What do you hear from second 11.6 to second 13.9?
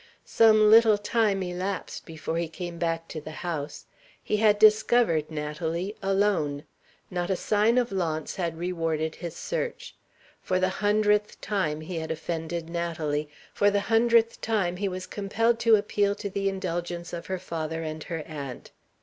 he had offended Natalie. For the